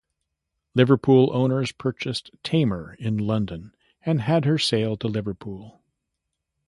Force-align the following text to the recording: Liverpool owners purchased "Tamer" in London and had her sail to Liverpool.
Liverpool 0.73 1.29
owners 1.31 1.71
purchased 1.71 2.31
"Tamer" 2.41 2.95
in 2.97 3.19
London 3.19 3.75
and 4.03 4.21
had 4.21 4.45
her 4.45 4.57
sail 4.57 4.97
to 4.97 5.07
Liverpool. 5.07 5.83